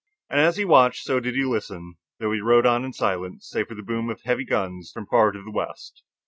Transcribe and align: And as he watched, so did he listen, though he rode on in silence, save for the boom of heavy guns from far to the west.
And 0.31 0.39
as 0.39 0.57
he 0.57 0.65
watched, 0.65 1.03
so 1.03 1.19
did 1.19 1.35
he 1.35 1.45
listen, 1.45 1.97
though 2.17 2.31
he 2.31 2.41
rode 2.41 2.65
on 2.65 2.83
in 2.83 2.91
silence, 2.91 3.47
save 3.47 3.67
for 3.67 3.75
the 3.75 3.83
boom 3.83 4.09
of 4.09 4.21
heavy 4.23 4.45
guns 4.45 4.89
from 4.91 5.05
far 5.05 5.31
to 5.31 5.43
the 5.43 5.51
west. 5.51 6.01